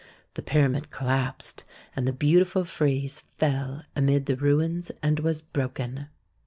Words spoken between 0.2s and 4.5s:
The pyramid collapsed, and the beautiful frieze fell amid the